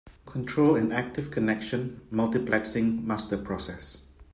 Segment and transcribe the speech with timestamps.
[0.25, 4.01] Control an active connection multiplexing master process.